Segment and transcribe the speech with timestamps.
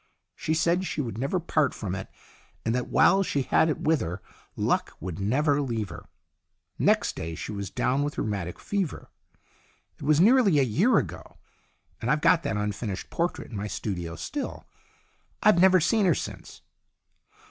[0.35, 2.07] She said she would never part from it
[2.65, 4.19] and that while she had it her
[4.55, 6.07] luck would never leave her.
[6.79, 9.11] Next day she was down with rheumatic fever.
[9.99, 11.37] It was nearly a year ago,
[12.01, 14.65] and I've got that unfinished portrait in my studio still.
[15.43, 16.63] I've never seen her since."